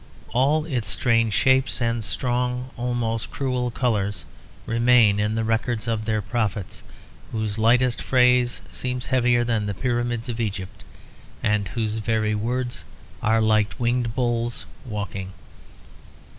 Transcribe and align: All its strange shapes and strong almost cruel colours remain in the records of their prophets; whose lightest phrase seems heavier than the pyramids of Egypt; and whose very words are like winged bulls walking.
All 0.29 0.65
its 0.65 0.89
strange 0.89 1.31
shapes 1.31 1.79
and 1.79 2.03
strong 2.03 2.71
almost 2.75 3.29
cruel 3.29 3.69
colours 3.69 4.25
remain 4.65 5.19
in 5.19 5.35
the 5.35 5.43
records 5.43 5.87
of 5.87 6.05
their 6.05 6.23
prophets; 6.23 6.81
whose 7.31 7.59
lightest 7.59 8.01
phrase 8.01 8.61
seems 8.71 9.05
heavier 9.05 9.43
than 9.43 9.67
the 9.67 9.75
pyramids 9.75 10.27
of 10.27 10.39
Egypt; 10.39 10.83
and 11.43 11.67
whose 11.67 11.99
very 11.99 12.33
words 12.33 12.83
are 13.21 13.41
like 13.41 13.75
winged 13.77 14.15
bulls 14.15 14.65
walking. 14.87 15.33